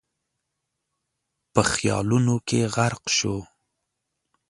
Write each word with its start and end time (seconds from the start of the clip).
په 1.53 1.61
خيالونو 1.71 2.35
کې 2.47 2.59
غرق 2.73 3.03
شو. 3.17 3.35